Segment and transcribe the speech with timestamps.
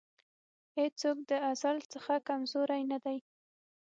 [0.77, 3.17] هېڅوک د ازل څخه کمزوری نه دی.